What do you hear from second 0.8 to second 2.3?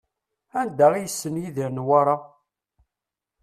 i yessen Yidir Newwara?